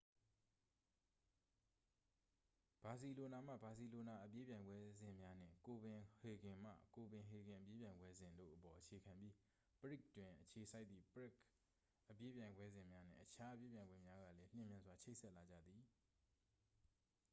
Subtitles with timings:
[2.81, 9.33] ဘာစီလိုနာမှ ဘာစီလိုနာအပြေးပြိုင်ပွဲစဉ်များ နှင့် ကိုပင်ဟေဂင်မှ ကိုပင်ဟေဂင် အပြေးပြိုင်ပွဲစဉ် တို့အပေါ် အခြေခံပြီး
[9.79, 11.33] ပရဂ် တွင် အခြေစိုက်သည့် ပရဂ်
[12.09, 15.81] အပြေးပြိုင်ပွဲစဉ်များ နှင့် အခြားအပြေးပြိုင်ပွဲများကလည်း လျှင်မြန်စွာဖြင့်ချိတ်ဆက်လာကြသည်